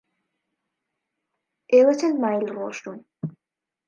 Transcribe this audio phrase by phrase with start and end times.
[1.71, 2.99] ئێوە چەند مایل ڕۆیشتوون؟